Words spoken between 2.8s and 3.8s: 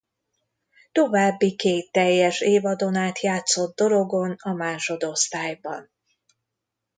át játszott